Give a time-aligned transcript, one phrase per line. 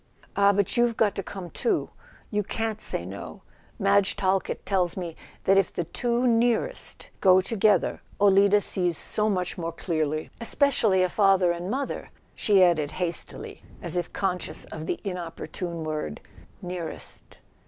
[0.35, 1.91] "Ah, but you've got to come too.
[2.31, 3.43] You can't say no:
[3.77, 9.29] Madge Talkett tells me that if the two nearest go to¬ gether Olida sees so
[9.29, 14.99] much more clearly—especially a father and mother," she added hastily, as if conscious of the
[15.03, 16.17] inopportune
[16.63, 17.37] "nearest."